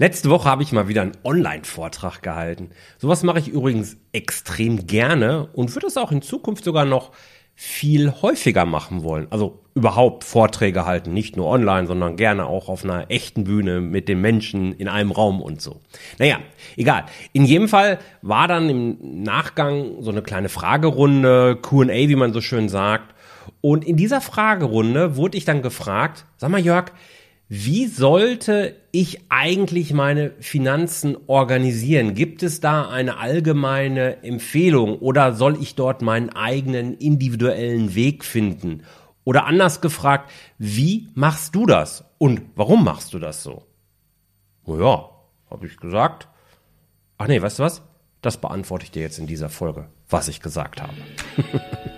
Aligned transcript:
Letzte 0.00 0.30
Woche 0.30 0.48
habe 0.48 0.62
ich 0.62 0.70
mal 0.70 0.86
wieder 0.86 1.02
einen 1.02 1.16
Online-Vortrag 1.24 2.22
gehalten. 2.22 2.70
Sowas 2.98 3.24
mache 3.24 3.40
ich 3.40 3.48
übrigens 3.48 3.96
extrem 4.12 4.86
gerne 4.86 5.48
und 5.52 5.74
würde 5.74 5.88
es 5.88 5.96
auch 5.96 6.12
in 6.12 6.22
Zukunft 6.22 6.62
sogar 6.62 6.84
noch 6.84 7.10
viel 7.56 8.12
häufiger 8.22 8.64
machen 8.64 9.02
wollen. 9.02 9.26
Also 9.30 9.58
überhaupt 9.74 10.22
Vorträge 10.22 10.86
halten, 10.86 11.12
nicht 11.12 11.36
nur 11.36 11.48
online, 11.48 11.88
sondern 11.88 12.14
gerne 12.14 12.46
auch 12.46 12.68
auf 12.68 12.84
einer 12.84 13.10
echten 13.10 13.42
Bühne 13.42 13.80
mit 13.80 14.08
den 14.08 14.20
Menschen 14.20 14.72
in 14.74 14.86
einem 14.86 15.10
Raum 15.10 15.42
und 15.42 15.60
so. 15.60 15.80
Naja, 16.20 16.38
egal. 16.76 17.06
In 17.32 17.44
jedem 17.44 17.66
Fall 17.66 17.98
war 18.22 18.46
dann 18.46 18.70
im 18.70 19.22
Nachgang 19.24 20.00
so 20.00 20.12
eine 20.12 20.22
kleine 20.22 20.48
Fragerunde, 20.48 21.58
QA, 21.60 21.88
wie 21.88 22.14
man 22.14 22.32
so 22.32 22.40
schön 22.40 22.68
sagt. 22.68 23.16
Und 23.60 23.84
in 23.84 23.96
dieser 23.96 24.20
Fragerunde 24.20 25.16
wurde 25.16 25.36
ich 25.36 25.44
dann 25.44 25.60
gefragt, 25.60 26.24
sag 26.36 26.50
mal 26.50 26.60
Jörg, 26.60 26.92
wie 27.50 27.86
sollte 27.86 28.76
ich 28.92 29.22
eigentlich 29.30 29.94
meine 29.94 30.32
Finanzen 30.38 31.16
organisieren? 31.28 32.12
Gibt 32.12 32.42
es 32.42 32.60
da 32.60 32.90
eine 32.90 33.16
allgemeine 33.16 34.22
Empfehlung 34.22 34.98
oder 34.98 35.32
soll 35.32 35.56
ich 35.60 35.74
dort 35.74 36.02
meinen 36.02 36.28
eigenen 36.28 36.92
individuellen 36.94 37.94
Weg 37.94 38.24
finden? 38.24 38.82
Oder 39.24 39.46
anders 39.46 39.80
gefragt, 39.80 40.30
wie 40.58 41.08
machst 41.14 41.54
du 41.54 41.64
das 41.64 42.04
und 42.18 42.42
warum 42.54 42.84
machst 42.84 43.14
du 43.14 43.18
das 43.18 43.42
so? 43.42 43.64
Naja, 44.66 45.08
habe 45.50 45.66
ich 45.66 45.78
gesagt. 45.78 46.28
Ach 47.16 47.28
nee, 47.28 47.40
weißt 47.40 47.60
du 47.60 47.62
was? 47.62 47.82
Das 48.20 48.36
beantworte 48.36 48.84
ich 48.84 48.90
dir 48.90 49.00
jetzt 49.00 49.18
in 49.18 49.26
dieser 49.26 49.48
Folge, 49.48 49.88
was 50.10 50.28
ich 50.28 50.40
gesagt 50.40 50.82
habe. 50.82 50.92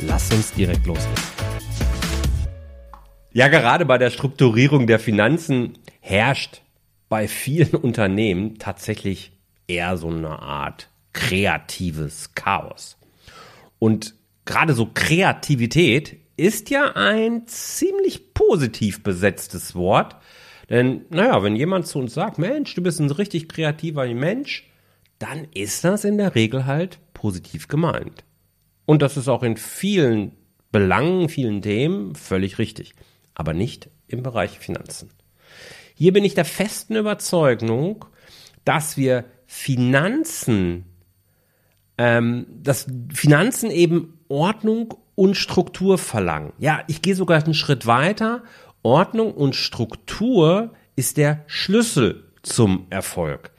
Lass 0.00 0.32
uns 0.32 0.52
direkt 0.52 0.86
loslegen. 0.86 1.22
Ja, 3.32 3.48
gerade 3.48 3.84
bei 3.84 3.98
der 3.98 4.10
Strukturierung 4.10 4.86
der 4.86 5.00
Finanzen 5.00 5.78
herrscht 6.00 6.62
bei 7.08 7.26
vielen 7.26 7.74
Unternehmen 7.74 8.58
tatsächlich 8.58 9.32
eher 9.66 9.96
so 9.96 10.08
eine 10.08 10.38
Art 10.40 10.88
kreatives 11.12 12.34
Chaos. 12.34 12.96
Und 13.80 14.14
gerade 14.44 14.72
so 14.72 14.88
Kreativität 14.92 16.16
ist 16.36 16.70
ja 16.70 16.94
ein 16.94 17.48
ziemlich 17.48 18.34
positiv 18.34 19.02
besetztes 19.02 19.74
Wort. 19.74 20.16
Denn, 20.70 21.06
naja, 21.10 21.42
wenn 21.42 21.56
jemand 21.56 21.88
zu 21.88 21.98
uns 21.98 22.14
sagt, 22.14 22.38
Mensch, 22.38 22.74
du 22.74 22.82
bist 22.82 23.00
ein 23.00 23.10
richtig 23.10 23.48
kreativer 23.48 24.06
Mensch, 24.06 24.70
dann 25.18 25.48
ist 25.54 25.82
das 25.82 26.04
in 26.04 26.18
der 26.18 26.36
Regel 26.36 26.66
halt 26.66 27.00
positiv 27.14 27.66
gemeint. 27.66 28.22
Und 28.88 29.02
das 29.02 29.18
ist 29.18 29.28
auch 29.28 29.42
in 29.42 29.58
vielen 29.58 30.32
Belangen, 30.72 31.28
vielen 31.28 31.60
Themen 31.60 32.14
völlig 32.14 32.58
richtig. 32.58 32.94
Aber 33.34 33.52
nicht 33.52 33.90
im 34.06 34.22
Bereich 34.22 34.58
Finanzen. 34.60 35.10
Hier 35.94 36.14
bin 36.14 36.24
ich 36.24 36.32
der 36.34 36.46
festen 36.46 36.96
Überzeugung, 36.96 38.06
dass 38.64 38.96
wir 38.96 39.26
Finanzen, 39.44 40.86
ähm, 41.98 42.46
dass 42.62 42.86
Finanzen 43.12 43.70
eben 43.70 44.20
Ordnung 44.28 44.94
und 45.14 45.36
Struktur 45.36 45.98
verlangen. 45.98 46.54
Ja, 46.58 46.82
ich 46.86 47.02
gehe 47.02 47.14
sogar 47.14 47.44
einen 47.44 47.52
Schritt 47.52 47.84
weiter. 47.86 48.42
Ordnung 48.82 49.34
und 49.34 49.54
Struktur 49.54 50.72
ist 50.96 51.18
der 51.18 51.44
Schlüssel 51.46 52.24
zum 52.42 52.86
Erfolg. 52.88 53.50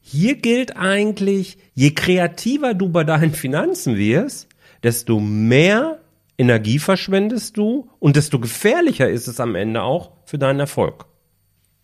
Hier 0.00 0.36
gilt 0.36 0.76
eigentlich, 0.76 1.58
je 1.74 1.90
kreativer 1.90 2.74
du 2.74 2.88
bei 2.88 3.02
deinen 3.02 3.32
Finanzen 3.32 3.96
wirst, 3.96 4.46
desto 4.82 5.20
mehr 5.20 5.98
Energie 6.38 6.78
verschwendest 6.78 7.56
du 7.56 7.90
und 7.98 8.16
desto 8.16 8.38
gefährlicher 8.38 9.08
ist 9.08 9.28
es 9.28 9.40
am 9.40 9.54
Ende 9.54 9.82
auch 9.82 10.12
für 10.24 10.38
deinen 10.38 10.60
Erfolg. 10.60 11.06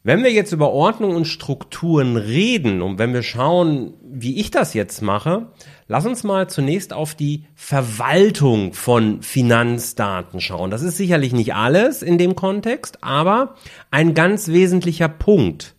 Wenn 0.03 0.23
wir 0.23 0.31
jetzt 0.31 0.53
über 0.53 0.71
Ordnung 0.71 1.17
und 1.17 1.25
Strukturen 1.25 2.17
reden 2.17 2.81
und 2.81 3.01
wenn 3.01 3.13
wir 3.13 3.25
schauen, 3.25 3.95
wie 4.05 4.39
ich 4.39 4.53
das 4.53 4.73
jetzt 4.73 5.03
mache, 5.03 5.49
lass 5.89 6.07
uns 6.07 6.23
mal 6.23 6.49
zunächst 6.49 6.93
auf 6.93 7.17
die 7.17 7.45
Verwaltung 7.57 8.73
von 8.73 9.21
Finanzdaten 9.21 10.41
schauen. 10.41 10.71
Das 10.71 10.83
ist 10.83 10.97
sicherlich 10.97 11.33
nicht 11.33 11.55
alles 11.55 12.03
in 12.03 12.19
dem 12.19 12.37
Kontext, 12.37 13.03
aber 13.03 13.57
ein 13.91 14.15
ganz 14.15 14.47
wesentlicher 14.47 15.09
Punkt. 15.09 15.75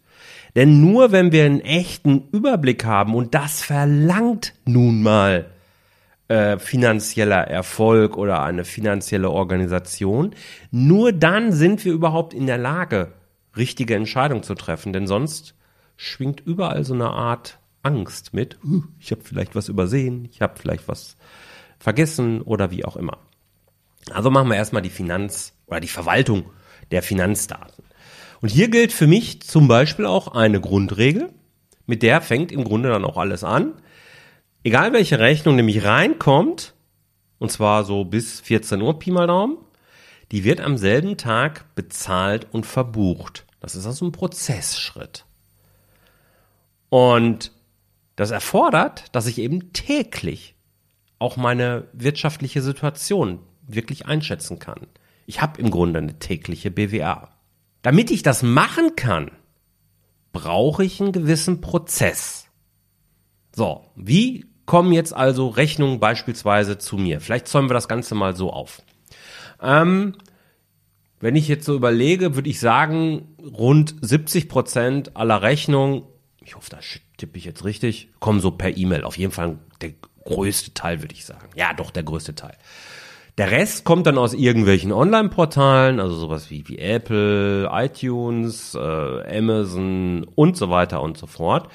Denn 0.58 0.82
nur 0.82 1.14
wenn 1.14 1.32
wir 1.32 1.46
einen 1.46 1.62
echten 1.62 2.28
Überblick 2.34 2.84
haben, 2.84 3.16
und 3.16 3.34
das 3.34 3.62
verlangt 3.62 4.54
nun 4.66 5.04
mal 5.04 5.46
äh, 6.28 6.60
finanzieller 6.60 7.48
Erfolg 7.48 8.18
oder 8.18 8.44
eine 8.44 8.66
finanzielle 8.66 9.30
Organisation. 9.30 10.36
Nur 10.72 11.14
dann 11.14 11.52
sind 11.52 11.86
wir 11.86 11.94
überhaupt 11.94 12.34
in 12.34 12.48
der 12.48 12.58
Lage, 12.58 13.14
richtige 13.56 13.96
Entscheidungen 13.96 14.44
zu 14.44 14.54
treffen, 14.56 14.94
denn 14.94 15.08
sonst 15.08 15.56
schwingt 15.96 16.42
überall 16.46 16.84
so 16.84 16.94
eine 16.94 17.10
Art 17.10 17.60
Angst 17.82 18.34
mit, 18.34 18.58
uh, 18.64 18.84
ich 19.00 19.12
habe 19.12 19.22
vielleicht 19.24 19.56
was 19.56 19.70
übersehen, 19.70 20.28
ich 20.32 20.42
habe 20.42 20.60
vielleicht 20.60 20.88
was 20.88 21.16
vergessen 21.80 22.42
oder 22.42 22.72
wie 22.72 22.86
auch 22.86 22.98
immer. 22.98 23.20
Also 24.12 24.30
machen 24.30 24.50
wir 24.50 24.56
erstmal 24.56 24.82
die 24.82 24.90
Finanz- 24.90 25.54
oder 25.66 25.80
die 25.80 25.88
Verwaltung 25.88 26.50
der 26.92 27.02
Finanzdaten. 27.02 27.84
Und 28.42 28.50
hier 28.50 28.70
gilt 28.70 28.94
für 28.94 29.08
mich 29.08 29.42
zum 29.42 29.68
Beispiel 29.68 30.06
auch 30.06 30.30
eine 30.30 30.62
Grundregel, 30.62 31.30
mit 31.86 32.04
der 32.04 32.22
fängt 32.22 32.52
im 32.52 32.64
Grunde 32.64 32.90
dann 32.90 33.06
auch 33.06 33.18
alles 33.18 33.44
an 33.44 33.74
egal 34.64 34.94
welche 34.94 35.20
Rechnung 35.20 35.56
nämlich 35.56 35.84
reinkommt, 35.84 36.74
und 37.40 37.52
zwar 37.52 37.84
so 37.84 38.04
bis 38.06 38.40
14 38.42 38.82
Uhr 38.82 39.00
Pi 39.00 39.12
mal 39.12 39.28
Daumen, 39.28 39.58
die 40.32 40.44
wird 40.44 40.62
am 40.62 40.78
selben 40.78 41.18
Tag 41.18 41.74
bezahlt 41.76 42.48
und 42.52 42.66
verbucht. 42.66 43.46
Das 43.60 43.76
ist 43.76 43.86
also 43.86 44.06
ein 44.06 44.12
Prozessschritt. 44.12 45.26
Und 46.90 47.52
das 48.16 48.32
erfordert, 48.32 49.06
dass 49.14 49.28
ich 49.28 49.38
eben 49.38 49.74
täglich 49.74 50.56
auch 51.20 51.38
meine 51.38 51.88
wirtschaftliche 51.94 52.62
Situation 52.62 53.40
wirklich 53.66 54.06
einschätzen 54.06 54.60
kann. 54.60 54.88
Ich 55.26 55.42
habe 55.42 55.60
im 55.60 55.72
Grunde 55.72 56.00
eine 56.00 56.20
tägliche 56.20 56.72
BWA. 56.72 57.30
Damit 57.82 58.12
ich 58.12 58.24
das 58.24 58.44
machen 58.44 58.96
kann, 58.96 59.32
brauche 60.32 60.84
ich 60.84 61.02
einen 61.02 61.12
gewissen 61.12 61.62
Prozess. 61.62 62.47
So, 63.58 63.86
wie 63.96 64.46
kommen 64.68 64.92
jetzt 64.92 65.16
also 65.16 65.48
Rechnungen 65.48 66.00
beispielsweise 66.00 66.78
zu 66.78 66.96
mir. 66.96 67.20
Vielleicht 67.22 67.48
zäumen 67.48 67.72
wir 67.72 67.74
das 67.74 67.88
Ganze 67.88 68.14
mal 68.14 68.36
so 68.36 68.54
auf. 68.54 68.84
Ähm, 69.60 70.14
wenn 71.20 71.36
ich 71.36 71.48
jetzt 71.48 71.66
so 71.66 71.74
überlege, 71.74 72.36
würde 72.36 72.52
ich 72.52 72.60
sagen, 72.60 73.36
rund 73.42 73.96
70 74.00 74.48
Prozent 74.48 75.18
aller 75.18 75.42
Rechnungen, 75.42 76.04
ich 76.46 76.56
hoffe, 76.56 76.70
da 76.70 76.78
tippe 77.18 77.40
ich 77.40 77.46
jetzt 77.46 77.66
richtig, 77.66 78.10
kommen 78.20 78.42
so 78.42 78.52
per 78.52 78.78
E-Mail. 78.78 79.04
Auf 79.04 79.18
jeden 79.18 79.32
Fall 79.32 79.58
der 79.82 79.94
größte 80.24 80.76
Teil, 80.76 81.02
würde 81.02 81.16
ich 81.16 81.26
sagen. 81.26 81.50
Ja, 81.56 81.74
doch, 81.74 81.90
der 81.90 82.04
größte 82.04 82.36
Teil. 82.36 82.58
Der 83.40 83.50
Rest 83.50 83.86
kommt 83.86 84.06
dann 84.06 84.18
aus 84.20 84.34
irgendwelchen 84.34 84.92
Online-Portalen, 84.92 86.00
also 86.00 86.16
sowas 86.16 86.52
wie, 86.52 86.68
wie 86.68 86.78
Apple, 86.78 87.70
iTunes, 87.72 88.76
äh, 88.76 89.38
Amazon 89.38 90.28
und 90.36 90.58
so 90.58 90.70
weiter 90.70 91.02
und 91.02 91.18
so 91.18 91.26
fort. 91.26 91.70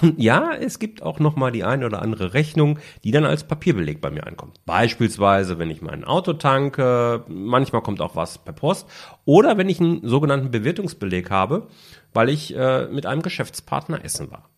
Und 0.00 0.20
ja, 0.20 0.52
es 0.54 0.78
gibt 0.78 1.02
auch 1.02 1.18
noch 1.18 1.36
mal 1.36 1.50
die 1.50 1.64
eine 1.64 1.86
oder 1.86 2.02
andere 2.02 2.34
Rechnung, 2.34 2.78
die 3.04 3.10
dann 3.10 3.24
als 3.24 3.44
Papierbeleg 3.44 4.00
bei 4.00 4.10
mir 4.10 4.26
ankommt. 4.26 4.60
Beispielsweise, 4.64 5.58
wenn 5.58 5.70
ich 5.70 5.82
mein 5.82 6.04
Auto 6.04 6.32
tanke, 6.34 7.24
manchmal 7.28 7.82
kommt 7.82 8.00
auch 8.00 8.16
was 8.16 8.38
per 8.38 8.54
Post 8.54 8.88
oder 9.24 9.58
wenn 9.58 9.68
ich 9.68 9.80
einen 9.80 10.06
sogenannten 10.06 10.50
Bewirtungsbeleg 10.50 11.30
habe, 11.30 11.68
weil 12.12 12.28
ich 12.28 12.54
äh, 12.56 12.86
mit 12.86 13.06
einem 13.06 13.22
Geschäftspartner 13.22 14.04
essen 14.04 14.30
war. 14.30 14.48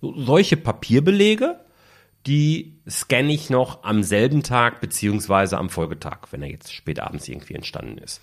Solche 0.00 0.56
Papierbelege, 0.56 1.60
die 2.26 2.80
scanne 2.88 3.32
ich 3.32 3.50
noch 3.50 3.84
am 3.84 4.02
selben 4.02 4.42
Tag 4.42 4.80
beziehungsweise 4.80 5.58
am 5.58 5.70
Folgetag, 5.70 6.18
wenn 6.30 6.42
er 6.42 6.50
jetzt 6.50 6.72
spät 6.72 7.00
abends 7.00 7.28
irgendwie 7.28 7.54
entstanden 7.54 7.98
ist. 7.98 8.20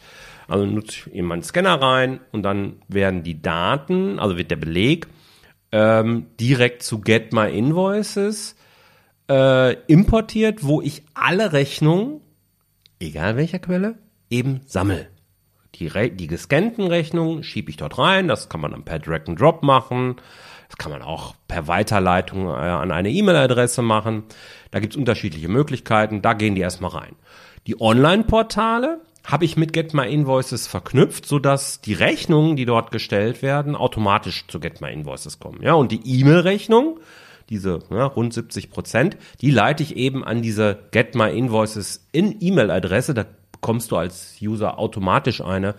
Also 0.48 0.66
nutze 0.66 1.10
ich 1.10 1.16
in 1.16 1.26
meinen 1.26 1.44
Scanner 1.44 1.82
rein 1.82 2.20
und 2.32 2.44
dann 2.44 2.82
werden 2.88 3.24
die 3.24 3.42
Daten, 3.42 4.20
also 4.20 4.38
wird 4.38 4.52
der 4.52 4.56
Beleg 4.56 5.08
ähm, 5.72 6.28
direkt 6.40 6.84
zu 6.84 7.00
Get 7.02 7.34
My 7.34 7.50
Invoices 7.50 8.56
äh, 9.30 9.74
importiert, 9.86 10.64
wo 10.64 10.82
ich 10.82 11.04
alle 11.14 11.54
Rechnungen, 11.54 12.22
egal 13.00 13.38
welcher 13.38 13.60
Quelle, 13.60 13.98
eben 14.30 14.62
sammel. 14.66 15.10
Die, 15.76 15.88
Re 15.88 16.10
die 16.10 16.28
gescannten 16.28 16.88
Rechnungen 16.88 17.44
schiebe 17.44 17.70
ich 17.70 17.78
dort 17.78 17.98
rein. 17.98 18.28
Das 18.28 18.50
kann 18.50 18.62
man 18.62 18.72
dann 18.72 18.84
per 18.84 19.00
Drag 19.00 19.28
and 19.28 19.40
Drop 19.40 19.64
machen. 19.64 20.16
Das 20.68 20.78
kann 20.78 20.92
man 20.92 21.02
auch 21.02 21.36
per 21.48 21.68
Weiterleitung 21.68 22.48
äh, 22.48 22.52
an 22.52 22.92
eine 22.92 23.10
E-Mail-Adresse 23.10 23.82
machen. 23.82 24.24
Da 24.72 24.80
gibt's 24.80 24.98
unterschiedliche 24.98 25.48
Möglichkeiten. 25.48 26.22
Da 26.22 26.34
gehen 26.34 26.56
die 26.56 26.62
erstmal 26.62 26.92
rein. 26.92 27.16
Die 27.68 27.80
Online-Portale 27.80 29.02
habe 29.32 29.46
ich 29.46 29.58
mit 29.58 29.74
Get 29.74 29.94
My 29.94 30.12
Invoices 30.12 30.68
verknüpft, 30.68 31.26
sodass 31.26 31.82
die 31.82 31.94
Rechnungen, 31.94 32.56
die 32.56 32.66
dort 32.66 32.92
gestellt 32.92 33.42
werden, 33.42 33.76
automatisch 33.76 34.46
zu 34.48 34.60
Get 34.60 34.82
My 34.82 34.92
Invoices 34.92 35.40
kommen. 35.40 35.62
Ja, 35.62 35.74
und 35.74 35.92
die 35.92 36.02
E-Mail-Rechnung, 36.04 37.00
diese 37.50 37.80
ja, 37.90 38.06
rund 38.06 38.34
70 38.34 38.70
Prozent, 38.70 39.18
die 39.42 39.52
leite 39.52 39.84
ich 39.84 39.96
eben 39.96 40.24
an 40.24 40.42
diese 40.42 40.80
Get 40.92 41.16
My 41.16 41.30
Invoices 41.30 42.08
in 42.12 42.38
E-Mail-Adresse. 42.40 43.14
Da 43.14 43.26
bekommst 43.52 43.92
du 43.92 43.98
als 43.98 44.36
User 44.42 44.80
automatisch 44.80 45.42
eine 45.42 45.76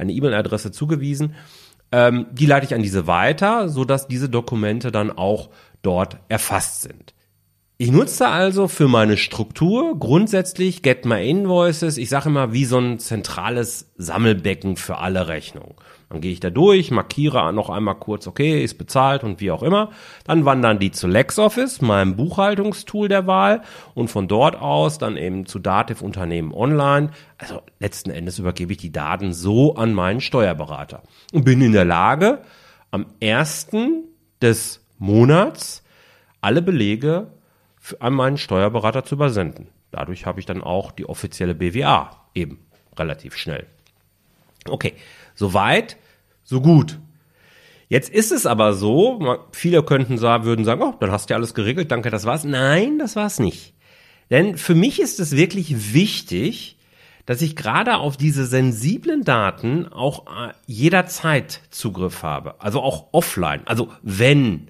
eine 0.00 0.12
E-Mail-Adresse 0.12 0.72
zugewiesen. 0.72 1.34
Ähm, 1.92 2.26
die 2.32 2.46
leite 2.46 2.66
ich 2.66 2.74
an 2.74 2.82
diese 2.82 3.06
weiter, 3.06 3.68
sodass 3.68 4.08
diese 4.08 4.28
Dokumente 4.28 4.90
dann 4.90 5.10
auch 5.10 5.50
dort 5.82 6.18
erfasst 6.28 6.82
sind. 6.82 7.14
Ich 7.82 7.90
nutze 7.90 8.28
also 8.28 8.68
für 8.68 8.88
meine 8.88 9.16
Struktur 9.16 9.98
grundsätzlich 9.98 10.82
Get 10.82 11.06
My 11.06 11.26
Invoices, 11.26 11.96
ich 11.96 12.10
sage 12.10 12.28
immer 12.28 12.52
wie 12.52 12.66
so 12.66 12.76
ein 12.76 12.98
zentrales 12.98 13.90
Sammelbecken 13.96 14.76
für 14.76 14.98
alle 14.98 15.28
Rechnungen. 15.28 15.76
Dann 16.10 16.20
gehe 16.20 16.30
ich 16.30 16.40
da 16.40 16.50
durch, 16.50 16.90
markiere 16.90 17.54
noch 17.54 17.70
einmal 17.70 17.94
kurz, 17.94 18.26
okay, 18.26 18.62
ist 18.62 18.76
bezahlt 18.76 19.24
und 19.24 19.40
wie 19.40 19.50
auch 19.50 19.62
immer. 19.62 19.92
Dann 20.24 20.44
wandern 20.44 20.78
die 20.78 20.90
zu 20.90 21.08
LexOffice, 21.08 21.80
meinem 21.80 22.16
Buchhaltungstool 22.16 23.08
der 23.08 23.26
Wahl 23.26 23.62
und 23.94 24.08
von 24.08 24.28
dort 24.28 24.56
aus 24.60 24.98
dann 24.98 25.16
eben 25.16 25.46
zu 25.46 25.58
Dativ 25.58 26.02
Unternehmen 26.02 26.52
Online. 26.52 27.12
Also 27.38 27.62
letzten 27.78 28.10
Endes 28.10 28.38
übergebe 28.38 28.72
ich 28.72 28.78
die 28.78 28.92
Daten 28.92 29.32
so 29.32 29.76
an 29.76 29.94
meinen 29.94 30.20
Steuerberater 30.20 31.02
und 31.32 31.46
bin 31.46 31.62
in 31.62 31.72
der 31.72 31.86
Lage, 31.86 32.42
am 32.90 33.06
ersten 33.20 34.04
des 34.42 34.84
Monats 34.98 35.82
alle 36.42 36.60
Belege 36.60 37.28
an 37.98 38.12
meinen 38.12 38.38
Steuerberater 38.38 39.04
zu 39.04 39.14
übersenden. 39.14 39.68
Dadurch 39.90 40.26
habe 40.26 40.40
ich 40.40 40.46
dann 40.46 40.62
auch 40.62 40.92
die 40.92 41.06
offizielle 41.06 41.54
BWA 41.54 42.26
eben 42.34 42.58
relativ 42.98 43.36
schnell. 43.36 43.66
Okay, 44.68 44.94
soweit, 45.34 45.96
so 46.44 46.60
gut. 46.60 46.98
Jetzt 47.88 48.08
ist 48.08 48.30
es 48.30 48.46
aber 48.46 48.74
so, 48.74 49.40
viele 49.52 49.82
könnten 49.82 50.16
sagen, 50.16 50.44
würden 50.44 50.64
sagen, 50.64 50.82
oh, 50.82 50.94
dann 51.00 51.10
hast 51.10 51.28
du 51.28 51.32
ja 51.32 51.38
alles 51.38 51.54
geregelt, 51.54 51.90
danke, 51.90 52.10
das 52.10 52.24
war's. 52.24 52.44
Nein, 52.44 52.98
das 52.98 53.16
war's 53.16 53.40
nicht. 53.40 53.74
Denn 54.30 54.56
für 54.56 54.76
mich 54.76 55.00
ist 55.00 55.18
es 55.18 55.34
wirklich 55.34 55.92
wichtig, 55.92 56.76
dass 57.26 57.42
ich 57.42 57.56
gerade 57.56 57.96
auf 57.96 58.16
diese 58.16 58.46
sensiblen 58.46 59.24
Daten 59.24 59.88
auch 59.88 60.26
äh, 60.26 60.52
jederzeit 60.66 61.60
Zugriff 61.70 62.22
habe. 62.22 62.60
Also 62.60 62.80
auch 62.80 63.08
offline. 63.12 63.62
Also 63.66 63.88
wenn 64.02 64.68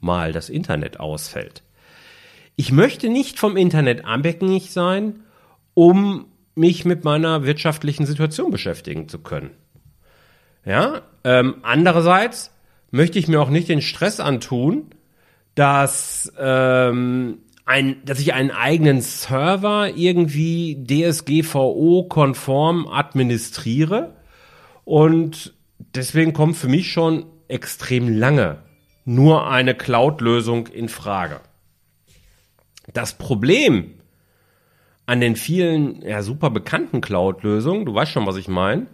mal 0.00 0.32
das 0.32 0.48
Internet 0.48 1.00
ausfällt. 1.00 1.62
Ich 2.60 2.72
möchte 2.72 3.08
nicht 3.08 3.38
vom 3.38 3.56
Internet 3.56 4.04
abhängig 4.04 4.70
sein, 4.70 5.20
um 5.72 6.26
mich 6.54 6.84
mit 6.84 7.04
meiner 7.04 7.46
wirtschaftlichen 7.46 8.04
Situation 8.04 8.50
beschäftigen 8.50 9.08
zu 9.08 9.20
können. 9.20 9.52
Ja, 10.66 11.00
ähm, 11.24 11.54
andererseits 11.62 12.50
möchte 12.90 13.18
ich 13.18 13.28
mir 13.28 13.40
auch 13.40 13.48
nicht 13.48 13.70
den 13.70 13.80
Stress 13.80 14.20
antun, 14.20 14.90
dass 15.54 16.30
ähm, 16.38 17.38
ein, 17.64 17.96
dass 18.04 18.20
ich 18.20 18.34
einen 18.34 18.50
eigenen 18.50 19.00
Server 19.00 19.96
irgendwie 19.96 20.84
DSGVO-konform 20.84 22.88
administriere 22.88 24.16
und 24.84 25.54
deswegen 25.78 26.34
kommt 26.34 26.58
für 26.58 26.68
mich 26.68 26.92
schon 26.92 27.24
extrem 27.48 28.18
lange 28.18 28.58
nur 29.06 29.48
eine 29.48 29.74
Cloud-Lösung 29.74 30.66
in 30.66 30.90
Frage. 30.90 31.40
Das 32.92 33.18
Problem 33.18 33.94
an 35.06 35.20
den 35.20 35.36
vielen 35.36 36.02
ja, 36.02 36.22
super 36.22 36.50
bekannten 36.50 37.00
Cloud-Lösungen, 37.00 37.84
du 37.84 37.94
weißt 37.94 38.12
schon, 38.12 38.26
was 38.26 38.36
ich 38.36 38.48
meine, 38.48 38.86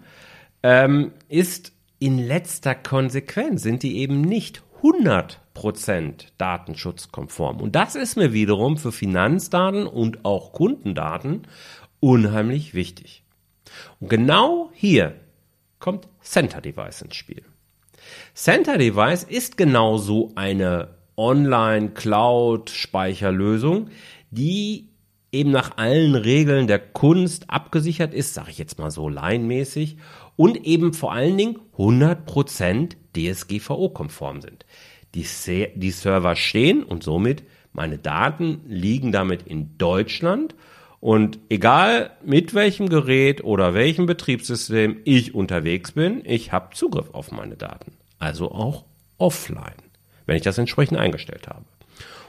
ähm, 0.62 1.12
ist 1.28 1.72
in 1.98 2.19
letzter 2.19 2.75
Konsequenz 2.75 3.62
sind 3.62 3.82
die 3.82 3.98
eben 3.98 4.20
nicht 4.20 4.62
100% 4.82 6.26
datenschutzkonform. 6.38 7.60
Und 7.60 7.75
das 7.75 7.96
ist 7.96 8.16
mir 8.16 8.32
wiederum 8.32 8.76
für 8.76 8.93
Finanzdaten 8.93 9.87
und 9.87 10.25
auch 10.25 10.52
Kundendaten 10.52 11.42
unheimlich 12.00 12.75
wichtig. 12.75 13.25
Und 14.00 14.08
genau 14.08 14.70
hier 14.72 15.14
kommt 15.78 16.08
Center 16.20 16.60
Device 16.60 17.02
ins 17.02 17.16
Spiel. 17.16 17.42
Center 18.34 18.78
Device 18.78 19.25
ist 19.25 19.56
genau 19.56 19.96
so 19.96 20.32
eine 20.34 20.95
Online-Cloud-Speicherlösung, 21.16 23.88
die 24.30 24.88
eben 25.32 25.50
nach 25.50 25.76
allen 25.76 26.14
Regeln 26.14 26.66
der 26.66 26.78
Kunst 26.78 27.50
abgesichert 27.50 28.14
ist, 28.14 28.34
sage 28.34 28.50
ich 28.50 28.58
jetzt 28.58 28.78
mal 28.78 28.90
so 28.90 29.08
laienmäßig, 29.08 29.96
und 30.36 30.66
eben 30.66 30.92
vor 30.92 31.12
allen 31.12 31.36
Dingen 31.36 31.58
100% 31.76 32.96
DSGVO-konform 33.14 34.40
sind. 34.40 34.64
Die, 35.14 35.26
die 35.74 35.90
Server 35.90 36.36
stehen 36.36 36.82
und 36.82 37.02
somit 37.02 37.42
meine 37.72 37.98
Daten 37.98 38.60
liegen 38.66 39.12
damit 39.12 39.42
in 39.42 39.76
Deutschland 39.78 40.54
und 41.00 41.38
egal 41.50 42.10
mit 42.24 42.54
welchem 42.54 42.88
Gerät 42.88 43.44
oder 43.44 43.74
welchem 43.74 44.06
Betriebssystem 44.06 44.98
ich 45.04 45.34
unterwegs 45.34 45.92
bin, 45.92 46.22
ich 46.24 46.52
habe 46.52 46.74
Zugriff 46.74 47.10
auf 47.12 47.32
meine 47.32 47.56
Daten. 47.56 47.92
Also 48.18 48.50
auch 48.50 48.84
offline 49.18 49.86
wenn 50.26 50.37
ich 50.37 50.43
das 50.43 50.58
entsprechend 50.58 50.99
eingestellt 50.99 51.49
habe. 51.49 51.64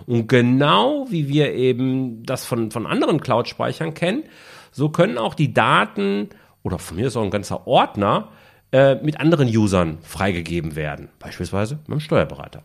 Und 0.05 0.27
genau 0.27 1.07
wie 1.09 1.27
wir 1.27 1.53
eben 1.53 2.23
das 2.23 2.45
von, 2.45 2.71
von 2.71 2.85
anderen 2.85 3.19
Cloud-Speichern 3.19 3.93
kennen, 3.93 4.23
so 4.71 4.89
können 4.89 5.17
auch 5.17 5.33
die 5.33 5.53
Daten 5.53 6.29
oder 6.63 6.79
von 6.79 6.97
mir 6.97 7.07
ist 7.07 7.17
auch 7.17 7.23
ein 7.23 7.31
ganzer 7.31 7.67
Ordner 7.67 8.29
äh, 8.71 8.95
mit 8.95 9.19
anderen 9.19 9.47
Usern 9.47 9.97
freigegeben 10.01 10.75
werden, 10.75 11.09
beispielsweise 11.19 11.79
mit 11.87 11.99
dem 11.99 11.99
Steuerberater. 11.99 12.63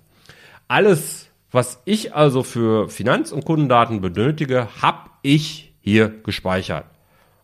Alles, 0.68 1.30
was 1.50 1.80
ich 1.84 2.14
also 2.14 2.42
für 2.42 2.88
Finanz- 2.88 3.32
und 3.32 3.44
Kundendaten 3.44 4.00
benötige, 4.00 4.68
habe 4.80 5.10
ich 5.22 5.72
hier 5.80 6.08
gespeichert. 6.22 6.86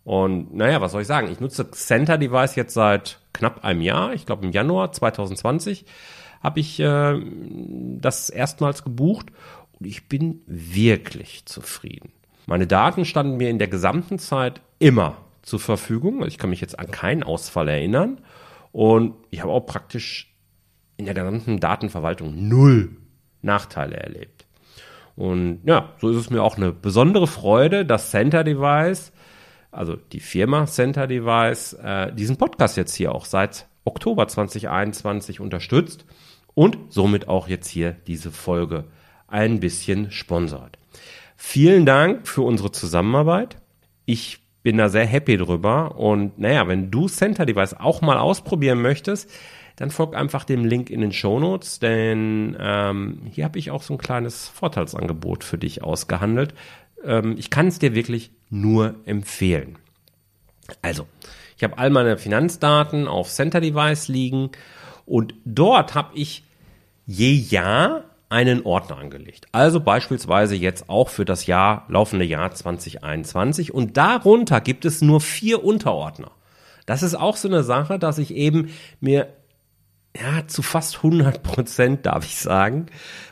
Und 0.04 0.54
naja, 0.54 0.80
was 0.80 0.92
soll 0.92 1.02
ich 1.02 1.06
sagen? 1.06 1.30
Ich 1.30 1.40
nutze 1.40 1.70
Center 1.70 2.16
Device 2.18 2.56
jetzt 2.56 2.74
seit 2.74 3.18
knapp 3.32 3.64
einem 3.64 3.82
Jahr, 3.82 4.14
ich 4.14 4.26
glaube 4.26 4.46
im 4.46 4.52
Januar 4.52 4.90
2020 4.92 5.84
habe 6.42 6.60
ich 6.60 6.80
äh, 6.80 7.20
das 8.00 8.30
erstmals 8.30 8.84
gebucht 8.84 9.26
und 9.78 9.86
ich 9.86 10.08
bin 10.08 10.42
wirklich 10.46 11.46
zufrieden. 11.46 12.12
Meine 12.46 12.66
Daten 12.66 13.04
standen 13.04 13.36
mir 13.36 13.50
in 13.50 13.58
der 13.58 13.68
gesamten 13.68 14.18
Zeit 14.18 14.60
immer 14.78 15.18
zur 15.42 15.60
Verfügung. 15.60 16.24
Ich 16.26 16.38
kann 16.38 16.50
mich 16.50 16.60
jetzt 16.60 16.78
an 16.78 16.90
keinen 16.90 17.22
Ausfall 17.22 17.68
erinnern. 17.68 18.20
Und 18.72 19.14
ich 19.30 19.42
habe 19.42 19.52
auch 19.52 19.66
praktisch 19.66 20.34
in 20.96 21.04
der 21.04 21.14
gesamten 21.14 21.60
Datenverwaltung 21.60 22.48
null 22.48 22.96
Nachteile 23.42 23.96
erlebt. 23.96 24.46
Und 25.14 25.60
ja, 25.64 25.92
so 26.00 26.10
ist 26.10 26.16
es 26.16 26.30
mir 26.30 26.42
auch 26.42 26.56
eine 26.56 26.72
besondere 26.72 27.26
Freude, 27.26 27.84
dass 27.84 28.10
Center 28.10 28.44
Device, 28.44 29.12
also 29.70 29.96
die 29.96 30.20
Firma 30.20 30.66
Center 30.66 31.06
Device, 31.06 31.74
äh, 31.74 32.12
diesen 32.12 32.36
Podcast 32.36 32.76
jetzt 32.76 32.94
hier 32.94 33.14
auch 33.14 33.24
seit 33.24 33.66
Oktober 33.84 34.28
2021 34.28 35.40
unterstützt 35.40 36.04
und 36.58 36.76
somit 36.88 37.28
auch 37.28 37.46
jetzt 37.46 37.68
hier 37.68 37.92
diese 38.08 38.32
Folge 38.32 38.82
ein 39.28 39.60
bisschen 39.60 40.10
sponsort. 40.10 40.76
Vielen 41.36 41.86
Dank 41.86 42.26
für 42.26 42.42
unsere 42.42 42.72
Zusammenarbeit. 42.72 43.58
Ich 44.06 44.40
bin 44.64 44.76
da 44.76 44.88
sehr 44.88 45.06
happy 45.06 45.36
drüber. 45.36 45.96
Und 46.00 46.40
naja, 46.40 46.66
wenn 46.66 46.90
du 46.90 47.06
Center 47.06 47.46
Device 47.46 47.74
auch 47.74 48.00
mal 48.00 48.18
ausprobieren 48.18 48.82
möchtest, 48.82 49.30
dann 49.76 49.92
folg 49.92 50.16
einfach 50.16 50.42
dem 50.42 50.64
Link 50.64 50.90
in 50.90 51.00
den 51.00 51.12
Show 51.12 51.38
Notes, 51.38 51.78
denn 51.78 52.56
ähm, 52.58 53.20
hier 53.30 53.44
habe 53.44 53.60
ich 53.60 53.70
auch 53.70 53.84
so 53.84 53.94
ein 53.94 53.98
kleines 53.98 54.48
Vorteilsangebot 54.48 55.44
für 55.44 55.58
dich 55.58 55.84
ausgehandelt. 55.84 56.54
Ähm, 57.04 57.36
ich 57.38 57.50
kann 57.50 57.68
es 57.68 57.78
dir 57.78 57.94
wirklich 57.94 58.32
nur 58.50 58.96
empfehlen. 59.04 59.78
Also, 60.82 61.06
ich 61.56 61.62
habe 61.62 61.78
all 61.78 61.90
meine 61.90 62.18
Finanzdaten 62.18 63.06
auf 63.06 63.28
Center 63.28 63.60
Device 63.60 64.08
liegen 64.08 64.50
und 65.06 65.34
dort 65.44 65.94
habe 65.94 66.18
ich 66.18 66.42
je 67.08 67.32
Jahr 67.32 68.04
einen 68.28 68.64
Ordner 68.64 68.98
angelegt. 68.98 69.46
Also 69.52 69.80
beispielsweise 69.80 70.54
jetzt 70.54 70.90
auch 70.90 71.08
für 71.08 71.24
das 71.24 71.46
Jahr, 71.46 71.86
laufende 71.88 72.26
Jahr 72.26 72.52
2021. 72.52 73.72
Und 73.72 73.96
darunter 73.96 74.60
gibt 74.60 74.84
es 74.84 75.00
nur 75.00 75.20
vier 75.20 75.64
Unterordner. 75.64 76.30
Das 76.84 77.02
ist 77.02 77.14
auch 77.14 77.36
so 77.36 77.48
eine 77.48 77.64
Sache, 77.64 77.98
dass 77.98 78.18
ich 78.18 78.34
eben 78.34 78.70
mir 79.00 79.28
ja, 80.14 80.46
zu 80.46 80.62
fast 80.62 80.96
100 80.98 81.42
Prozent, 81.42 82.06
darf 82.06 82.24
ich 82.26 82.36
sagen 82.36 82.86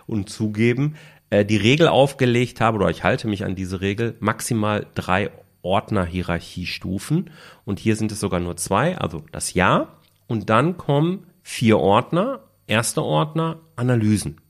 und 0.06 0.30
zugeben, 0.30 0.96
äh, 1.30 1.44
die 1.44 1.56
Regel 1.56 1.88
aufgelegt 1.88 2.60
habe, 2.60 2.78
oder 2.78 2.88
ich 2.88 3.04
halte 3.04 3.28
mich 3.28 3.44
an 3.44 3.54
diese 3.54 3.82
Regel, 3.82 4.16
maximal 4.20 4.86
drei 4.94 5.30
Ordner-Hierarchiestufen. 5.60 7.30
Und 7.66 7.78
hier 7.78 7.96
sind 7.96 8.12
es 8.12 8.20
sogar 8.20 8.40
nur 8.40 8.56
zwei, 8.56 8.96
also 8.96 9.22
das 9.32 9.52
Jahr. 9.52 10.00
Und 10.28 10.48
dann 10.48 10.78
kommen 10.78 11.26
vier 11.42 11.78
Ordner. 11.78 12.40
Erster 12.66 13.02
Ordner, 13.02 13.60
Analysen. 13.76 14.40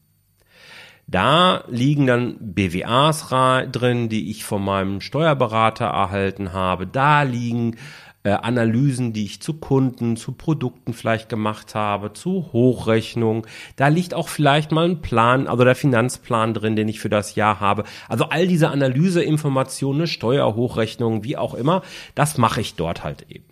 Da 1.06 1.62
liegen 1.68 2.06
dann 2.06 2.36
BWAs 2.40 3.28
drin, 3.70 4.08
die 4.08 4.30
ich 4.30 4.44
von 4.44 4.64
meinem 4.64 5.00
Steuerberater 5.00 5.84
erhalten 5.84 6.52
habe. 6.52 6.86
Da 6.86 7.22
liegen 7.22 7.76
äh, 8.24 8.30
Analysen, 8.30 9.12
die 9.12 9.24
ich 9.24 9.40
zu 9.40 9.54
Kunden, 9.54 10.16
zu 10.16 10.32
Produkten 10.32 10.94
vielleicht 10.94 11.28
gemacht 11.28 11.76
habe, 11.76 12.12
zu 12.12 12.50
Hochrechnung. 12.52 13.46
Da 13.76 13.86
liegt 13.86 14.14
auch 14.14 14.26
vielleicht 14.26 14.72
mal 14.72 14.84
ein 14.84 15.00
Plan, 15.00 15.46
also 15.46 15.62
der 15.62 15.76
Finanzplan 15.76 16.52
drin, 16.52 16.74
den 16.74 16.88
ich 16.88 16.98
für 16.98 17.08
das 17.08 17.36
Jahr 17.36 17.60
habe. 17.60 17.84
Also 18.08 18.24
all 18.24 18.48
diese 18.48 18.70
Analyseinformationen, 18.70 20.08
Steuerhochrechnungen, 20.08 21.22
wie 21.22 21.36
auch 21.36 21.54
immer, 21.54 21.82
das 22.16 22.36
mache 22.36 22.60
ich 22.60 22.74
dort 22.74 23.04
halt 23.04 23.26
eben. 23.30 23.44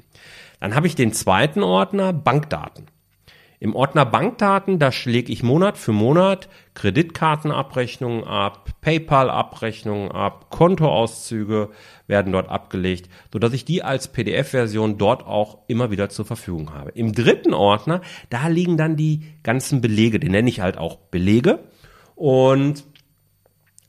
Dann 0.59 0.75
habe 0.75 0.89
ich 0.89 0.97
den 0.97 1.13
zweiten 1.13 1.63
Ordner 1.63 2.13
Bankdaten. 2.13 2.87
Im 3.61 3.75
Ordner 3.75 4.05
Bankdaten, 4.05 4.79
da 4.79 4.93
schläge 4.93 5.33
ich 5.33 5.43
Monat 5.43 5.79
für 5.79 5.93
Monat 5.93 6.49
Kreditkartenabrechnungen 6.75 8.25
ab, 8.25 8.71
PayPal-Abrechnungen 8.81 10.11
ab, 10.11 10.51
Kontoauszüge 10.51 11.71
werden 12.07 12.33
dort 12.33 12.49
abgelegt, 12.49 13.09
so 13.33 13.39
dass 13.39 13.53
ich 13.53 13.65
die 13.65 13.83
als 13.83 14.09
PDF-Version 14.09 14.99
dort 14.99 15.25
auch 15.25 15.59
immer 15.69 15.91
wieder 15.91 16.09
zur 16.09 16.25
Verfügung 16.25 16.75
habe. 16.75 16.91
Im 16.91 17.13
dritten 17.13 17.55
Ordner, 17.55 18.01
da 18.29 18.49
liegen 18.49 18.77
dann 18.77 18.97
die 18.97 19.23
ganzen 19.43 19.81
Belege, 19.81 20.19
den 20.19 20.33
nenne 20.33 20.51
ich 20.51 20.61
halt 20.61 20.77
auch 20.77 20.97
Belege 20.97 21.61
und 22.15 22.85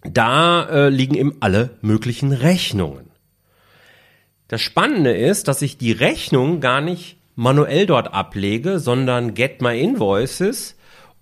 da 0.03 0.63
äh, 0.69 0.89
liegen 0.89 1.15
eben 1.15 1.37
alle 1.39 1.77
möglichen 1.81 2.31
Rechnungen. 2.31 3.09
Das 4.47 4.61
Spannende 4.61 5.15
ist, 5.15 5.47
dass 5.47 5.63
ich 5.63 5.77
die 5.77 5.91
Rechnung 5.91 6.59
gar 6.59 6.81
nicht 6.81 7.17
manuell 7.35 7.85
dort 7.85 8.13
ablege, 8.13 8.79
sondern 8.79 9.33
Get 9.33 9.61
My 9.61 9.79
Invoices 9.79 10.75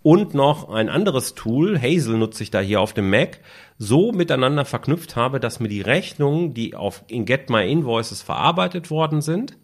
und 0.04 0.34
noch 0.34 0.70
ein 0.70 0.90
anderes 0.90 1.34
Tool, 1.34 1.80
Hazel 1.82 2.18
nutze 2.18 2.44
ich 2.44 2.52
da 2.52 2.60
hier 2.60 2.82
auf 2.82 2.94
dem 2.94 3.10
Mac, 3.10 3.40
so 3.78 4.12
miteinander 4.12 4.66
verknüpft 4.66 5.16
habe, 5.16 5.40
dass 5.40 5.62
mir 5.62 5.70
die 5.70 5.82
Rechnungen, 5.82 6.54
die 6.54 6.76
auf 6.76 7.04
in 7.08 7.26
Get 7.26 7.50
My 7.50 7.70
Invoices 7.70 8.22
verarbeitet 8.22 8.92
worden 8.92 9.22
sind, 9.22 9.58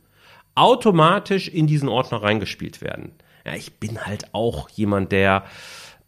automatisch 0.56 1.50
in 1.50 1.68
diesen 1.68 1.90
Ordner 1.90 2.24
reingespielt 2.24 2.82
werden. 2.82 3.12
Ja, 3.46 3.54
ich 3.54 3.80
bin 3.80 4.06
halt 4.06 4.34
auch 4.34 4.70
jemand, 4.70 5.12
der 5.12 5.44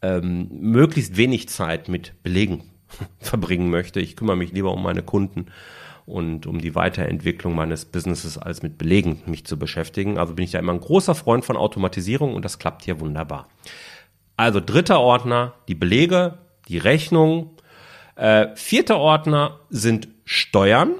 ähm, 0.01 0.47
möglichst 0.49 1.17
wenig 1.17 1.49
Zeit 1.49 1.89
mit 1.89 2.13
Belegen 2.23 2.63
verbringen 3.19 3.69
möchte. 3.69 3.99
Ich 3.99 4.15
kümmere 4.15 4.37
mich 4.37 4.53
lieber 4.53 4.71
um 4.71 4.81
meine 4.81 5.03
Kunden 5.03 5.47
und 6.11 6.45
um 6.45 6.59
die 6.59 6.75
Weiterentwicklung 6.75 7.55
meines 7.55 7.85
Businesses 7.85 8.37
als 8.37 8.61
mit 8.61 8.77
Belegen 8.77 9.21
mich 9.25 9.45
zu 9.45 9.57
beschäftigen. 9.57 10.17
Also 10.17 10.35
bin 10.35 10.43
ich 10.43 10.51
da 10.51 10.59
immer 10.59 10.73
ein 10.73 10.81
großer 10.81 11.15
Freund 11.15 11.45
von 11.45 11.55
Automatisierung 11.55 12.35
und 12.35 12.43
das 12.43 12.59
klappt 12.59 12.83
hier 12.83 12.99
wunderbar. 12.99 13.47
Also 14.35 14.59
dritter 14.59 14.99
Ordner, 14.99 15.53
die 15.67 15.75
Belege, 15.75 16.37
die 16.67 16.77
Rechnung. 16.77 17.51
Äh, 18.15 18.47
vierter 18.55 18.97
Ordner 18.97 19.59
sind 19.69 20.09
Steuern. 20.25 20.95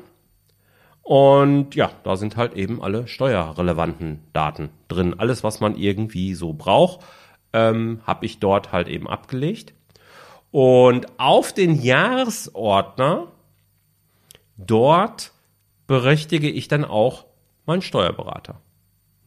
Und 1.02 1.76
ja, 1.76 1.92
da 2.04 2.16
sind 2.16 2.38
halt 2.38 2.54
eben 2.54 2.82
alle 2.82 3.08
steuerrelevanten 3.08 4.20
Daten 4.34 4.70
drin. 4.88 5.16
Alles, 5.18 5.44
was 5.44 5.60
man 5.60 5.76
irgendwie 5.76 6.36
so 6.36 6.54
braucht, 6.54 7.02
ähm, 7.52 8.00
habe 8.06 8.26
ich 8.26 8.40
dort 8.40 8.72
halt 8.72 8.88
eben 8.88 9.10
abgelegt. 9.10 9.74
Und 10.52 11.08
auf 11.18 11.52
den 11.54 11.82
Jahresordner 11.82 13.28
dort 14.68 15.32
berechtige 15.88 16.50
ich 16.50 16.68
dann 16.68 16.86
auch 16.86 17.26
meinen 17.66 17.82
Steuerberater. 17.82 18.62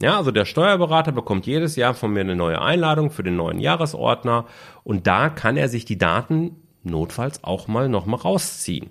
Ja, 0.03 0.17
also 0.19 0.31
der 0.33 0.45
Steuerberater 0.45 1.13
bekommt 1.13 1.47
jedes 1.47 1.77
Jahr 1.77 1.95
von 1.95 2.13
mir 2.13 2.21
eine 2.21 2.37
neue 2.37 2.61
Einladung 2.61 3.11
für 3.11 3.23
den 3.23 3.37
neuen 3.37 3.61
Jahresordner 3.61 4.47
und 4.83 5.07
da 5.07 5.29
kann 5.29 5.57
er 5.57 5.69
sich 5.69 5.85
die 5.85 5.99
Daten 5.99 6.57
notfalls 6.83 7.45
auch 7.45 7.69
mal 7.69 7.89
nochmal 7.89 8.21
rausziehen. 8.21 8.91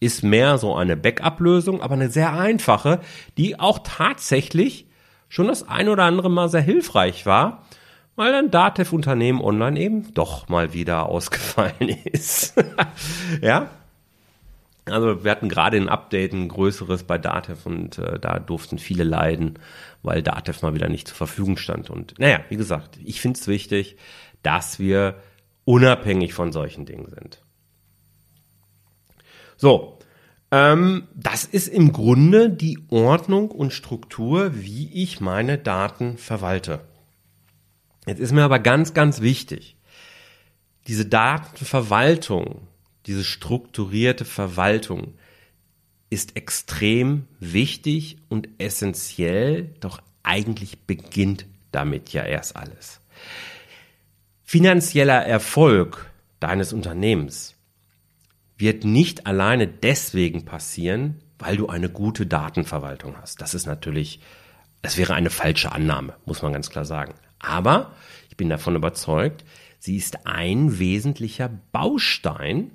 Ist 0.00 0.22
mehr 0.22 0.58
so 0.58 0.74
eine 0.74 0.96
Backup-Lösung, 0.96 1.80
aber 1.80 1.94
eine 1.94 2.10
sehr 2.10 2.34
einfache, 2.34 3.00
die 3.38 3.58
auch 3.58 3.78
tatsächlich 3.84 4.86
schon 5.28 5.48
das 5.48 5.66
ein 5.66 5.88
oder 5.88 6.04
andere 6.04 6.30
Mal 6.30 6.48
sehr 6.48 6.60
hilfreich 6.60 7.26
war, 7.26 7.64
weil 8.16 8.34
ein 8.34 8.50
Datev-Unternehmen 8.50 9.40
online 9.40 9.78
eben 9.80 10.14
doch 10.14 10.48
mal 10.48 10.72
wieder 10.72 11.06
ausgefallen 11.08 11.88
ist. 12.04 12.54
ja, 13.40 13.70
also 14.86 15.24
wir 15.24 15.30
hatten 15.30 15.48
gerade 15.48 15.76
ein 15.76 15.88
Update, 15.88 16.32
ein 16.32 16.48
größeres 16.48 17.04
bei 17.04 17.16
Datev 17.18 17.66
und 17.66 17.98
äh, 17.98 18.18
da 18.18 18.38
durften 18.38 18.78
viele 18.78 19.04
leiden, 19.04 19.58
weil 20.02 20.22
Datev 20.22 20.62
mal 20.62 20.74
wieder 20.74 20.88
nicht 20.88 21.08
zur 21.08 21.16
Verfügung 21.16 21.56
stand. 21.56 21.90
Und 21.90 22.14
naja, 22.18 22.40
wie 22.50 22.56
gesagt, 22.56 22.98
ich 23.02 23.20
finde 23.20 23.38
es 23.40 23.48
wichtig, 23.48 23.96
dass 24.42 24.78
wir 24.78 25.16
unabhängig 25.64 26.34
von 26.34 26.52
solchen 26.52 26.84
Dingen 26.84 27.08
sind. 27.08 27.42
So, 29.56 29.98
ähm, 30.50 31.08
das 31.14 31.44
ist 31.44 31.68
im 31.68 31.92
Grunde 31.92 32.50
die 32.50 32.78
Ordnung 32.90 33.50
und 33.50 33.72
Struktur, 33.72 34.50
wie 34.54 34.90
ich 34.92 35.20
meine 35.20 35.56
Daten 35.56 36.18
verwalte. 36.18 36.80
Jetzt 38.06 38.20
ist 38.20 38.32
mir 38.32 38.42
aber 38.42 38.58
ganz, 38.58 38.92
ganz 38.92 39.22
wichtig, 39.22 39.76
diese 40.86 41.06
Datenverwaltung 41.06 42.68
diese 43.06 43.24
strukturierte 43.24 44.24
Verwaltung 44.24 45.14
ist 46.10 46.36
extrem 46.36 47.26
wichtig 47.40 48.18
und 48.28 48.48
essentiell, 48.58 49.74
doch 49.80 50.00
eigentlich 50.22 50.86
beginnt 50.86 51.46
damit 51.72 52.12
ja 52.12 52.22
erst 52.22 52.56
alles. 52.56 53.00
Finanzieller 54.44 55.24
Erfolg 55.26 56.10
deines 56.40 56.72
Unternehmens 56.72 57.56
wird 58.56 58.84
nicht 58.84 59.26
alleine 59.26 59.66
deswegen 59.66 60.44
passieren, 60.44 61.20
weil 61.38 61.56
du 61.56 61.68
eine 61.68 61.88
gute 61.88 62.26
Datenverwaltung 62.26 63.16
hast. 63.20 63.40
Das 63.40 63.54
ist 63.54 63.66
natürlich, 63.66 64.20
das 64.82 64.96
wäre 64.96 65.14
eine 65.14 65.30
falsche 65.30 65.72
Annahme, 65.72 66.14
muss 66.24 66.42
man 66.42 66.52
ganz 66.52 66.70
klar 66.70 66.84
sagen. 66.84 67.14
Aber 67.40 67.92
ich 68.30 68.36
bin 68.36 68.48
davon 68.48 68.76
überzeugt, 68.76 69.44
sie 69.78 69.96
ist 69.96 70.26
ein 70.26 70.78
wesentlicher 70.78 71.50
Baustein 71.72 72.70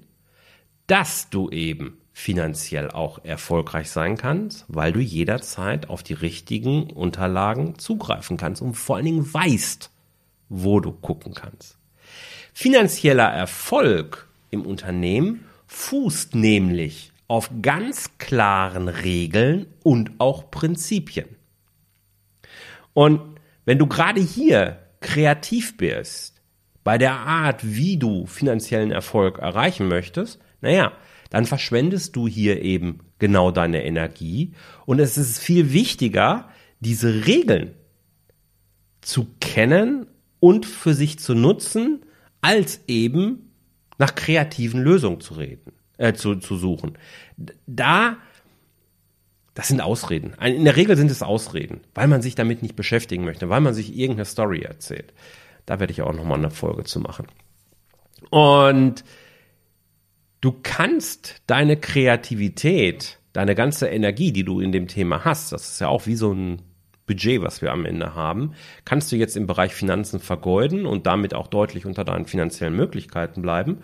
dass 0.90 1.30
du 1.30 1.50
eben 1.52 1.98
finanziell 2.14 2.90
auch 2.90 3.24
erfolgreich 3.24 3.92
sein 3.92 4.18
kannst, 4.18 4.66
weil 4.68 4.92
du 4.92 5.00
jederzeit 5.00 5.88
auf 5.88 6.04
die 6.04 6.14
richtigen 6.14 6.90
Unterlagen 6.90 7.78
zugreifen 7.78 8.38
kannst 8.38 8.62
und 8.62 8.74
vor 8.74 8.96
allen 8.96 9.06
Dingen 9.06 9.34
weißt, 9.34 9.92
wo 10.50 10.80
du 10.80 10.92
gucken 10.92 11.34
kannst. 11.36 11.78
Finanzieller 12.54 13.30
Erfolg 13.30 14.28
im 14.50 14.64
Unternehmen 14.66 15.46
fußt 15.68 16.34
nämlich 16.34 17.14
auf 17.28 17.52
ganz 17.62 18.18
klaren 18.18 18.88
Regeln 18.88 19.68
und 19.84 20.12
auch 20.18 20.50
Prinzipien. 20.50 21.28
Und 22.94 23.22
wenn 23.66 23.78
du 23.78 23.86
gerade 23.86 24.20
hier 24.20 24.80
kreativ 25.00 25.78
bist, 25.78 26.42
bei 26.84 26.98
der 26.98 27.14
Art, 27.14 27.62
wie 27.64 27.98
du 27.98 28.26
finanziellen 28.26 28.92
Erfolg 28.92 29.38
erreichen 29.38 29.88
möchtest, 29.88 30.40
naja, 30.62 30.92
dann 31.30 31.46
verschwendest 31.46 32.16
du 32.16 32.28
hier 32.28 32.62
eben 32.62 33.00
genau 33.20 33.52
deine 33.52 33.84
Energie. 33.84 34.54
Und 34.86 35.00
es 35.00 35.18
ist 35.18 35.40
viel 35.40 35.74
wichtiger, 35.74 36.50
diese 36.80 37.26
Regeln 37.26 37.74
zu 39.02 39.28
kennen 39.40 40.08
und 40.40 40.66
für 40.66 40.94
sich 40.94 41.20
zu 41.20 41.36
nutzen, 41.36 42.06
als 42.42 42.82
eben 42.88 43.52
nach 43.98 44.16
kreativen 44.16 44.82
Lösungen 44.82 45.20
zu 45.20 45.36
reden, 45.36 45.74
äh, 45.98 46.14
zu, 46.14 46.36
zu 46.36 46.58
suchen. 46.58 46.98
Da, 47.68 48.18
das 49.54 49.68
sind 49.68 49.82
Ausreden. 49.82 50.34
In 50.42 50.64
der 50.64 50.78
Regel 50.78 50.96
sind 50.96 51.12
es 51.12 51.22
Ausreden, 51.22 51.82
weil 51.94 52.08
man 52.08 52.22
sich 52.22 52.36
damit 52.36 52.62
nicht 52.62 52.76
beschäftigen 52.76 53.26
möchte, 53.26 53.50
weil 53.50 53.62
man 53.62 53.74
sich 53.74 53.96
irgendeine 53.96 54.26
Story 54.26 54.62
erzählt. 54.62 55.14
Da 55.66 55.80
werde 55.80 55.92
ich 55.92 56.02
auch 56.02 56.14
nochmal 56.14 56.40
eine 56.40 56.52
Folge 56.52 56.86
zu 56.86 57.00
machen. 57.02 57.28
Und 58.30 59.04
du 60.42 60.60
kannst 60.64 61.42
deine 61.48 61.78
Kreativität, 61.78 63.20
deine 63.34 63.56
ganze 63.56 63.88
Energie, 63.88 64.32
die 64.32 64.44
du 64.44 64.60
in 64.60 64.72
dem 64.72 64.88
Thema 64.88 65.26
hast, 65.26 65.52
das 65.52 65.70
ist 65.72 65.82
ja 65.82 65.88
auch 65.88 66.06
wie 66.06 66.16
so 66.16 66.34
ein 66.34 66.62
Budget, 67.06 67.42
was 67.42 67.64
wir 67.64 67.72
am 67.72 67.86
Ende 67.86 68.14
haben, 68.14 68.54
kannst 68.86 69.12
du 69.12 69.16
jetzt 69.16 69.36
im 69.36 69.48
Bereich 69.48 69.74
Finanzen 69.74 70.20
vergeuden 70.20 70.86
und 70.86 71.08
damit 71.08 71.34
auch 71.34 71.48
deutlich 71.48 71.88
unter 71.88 72.06
deinen 72.06 72.26
finanziellen 72.26 72.76
Möglichkeiten 72.76 73.42
bleiben. 73.42 73.80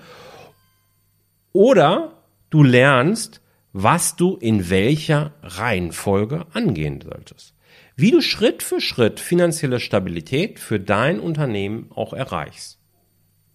Oder 1.51 2.21
du 2.51 2.61
lernst, 2.61 3.41
was 3.73 4.15
du 4.15 4.37
in 4.37 4.69
welcher 4.69 5.33
Reihenfolge 5.41 6.45
angehen 6.53 7.01
solltest. 7.01 7.55
Wie 7.95 8.11
du 8.11 8.21
Schritt 8.21 8.61
für 8.61 8.79
Schritt 8.79 9.19
finanzielle 9.19 9.79
Stabilität 9.79 10.59
für 10.59 10.79
dein 10.79 11.19
Unternehmen 11.19 11.91
auch 11.95 12.13
erreichst. 12.13 12.79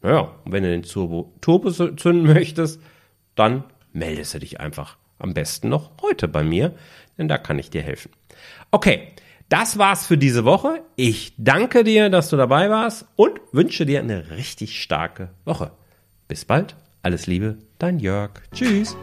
Naja, 0.02 0.32
und 0.44 0.52
wenn 0.52 0.62
du 0.62 0.70
den 0.70 0.82
Turbo, 0.82 1.32
Turbo 1.40 1.70
zünden 1.70 2.22
möchtest, 2.24 2.80
dann 3.34 3.64
meldest 3.92 4.34
du 4.34 4.38
dich 4.38 4.60
einfach 4.60 4.96
am 5.18 5.34
besten 5.34 5.68
noch 5.68 5.90
heute 6.02 6.28
bei 6.28 6.42
mir, 6.42 6.74
denn 7.18 7.28
da 7.28 7.38
kann 7.38 7.58
ich 7.58 7.70
dir 7.70 7.82
helfen. 7.82 8.10
Okay, 8.70 9.08
das 9.50 9.78
war's 9.78 10.06
für 10.06 10.16
diese 10.16 10.44
Woche. 10.44 10.82
Ich 10.96 11.34
danke 11.36 11.84
dir, 11.84 12.08
dass 12.08 12.30
du 12.30 12.36
dabei 12.36 12.70
warst 12.70 13.06
und 13.16 13.40
wünsche 13.52 13.84
dir 13.84 14.00
eine 14.00 14.30
richtig 14.30 14.80
starke 14.80 15.30
Woche. 15.44 15.72
Bis 16.28 16.44
bald. 16.44 16.76
Alles 17.02 17.26
Liebe, 17.26 17.58
dein 17.78 17.98
Jörg. 17.98 18.30
Tschüss. 18.52 18.96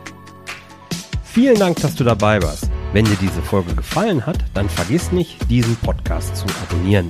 Vielen 1.24 1.60
Dank, 1.60 1.82
dass 1.82 1.96
du 1.96 2.04
dabei 2.04 2.42
warst. 2.42 2.70
Wenn 2.94 3.06
dir 3.06 3.18
diese 3.20 3.42
Folge 3.42 3.76
gefallen 3.76 4.26
hat, 4.26 4.38
dann 4.54 4.70
vergiss 4.70 5.12
nicht, 5.12 5.50
diesen 5.50 5.76
Podcast 5.78 6.36
zu 6.38 6.46
abonnieren. 6.64 7.10